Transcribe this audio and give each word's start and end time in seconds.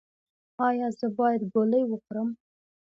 ایا 0.67 0.87
زه 0.97 1.07
باید 1.17 1.41
ګولۍ 1.53 1.83
وخورم؟ 1.87 2.29